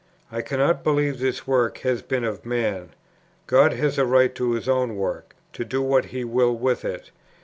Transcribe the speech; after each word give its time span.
I 0.31 0.41
cannot 0.41 0.83
believe 0.83 1.19
this 1.19 1.45
work 1.45 1.77
has 1.83 2.01
been 2.01 2.23
of 2.23 2.43
man; 2.43 2.95
God 3.45 3.73
has 3.73 3.99
a 3.99 4.05
right 4.07 4.33
to 4.33 4.53
His 4.53 4.67
own 4.67 4.95
work, 4.95 5.35
to 5.53 5.63
do 5.63 5.83
what 5.83 6.05
He 6.05 6.23
will 6.23 6.57
with 6.57 6.83
it. 6.83 7.11